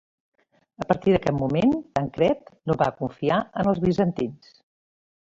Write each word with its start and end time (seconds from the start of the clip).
A 0.85 0.85
partir 0.91 1.11
d'aquest 1.15 1.35
moment 1.41 1.73
Tancred 1.99 2.49
no 2.71 2.77
va 2.83 2.87
confiar 3.03 3.37
en 3.63 3.71
els 3.73 3.83
bizantins. 3.85 4.51